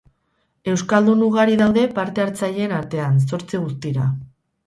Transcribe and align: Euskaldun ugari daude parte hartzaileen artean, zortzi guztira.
Euskaldun 0.71 1.19
ugari 1.25 1.57
daude 1.59 1.83
parte 1.99 2.25
hartzaileen 2.25 2.73
artean, 2.77 3.21
zortzi 3.33 3.63
guztira. 3.67 4.09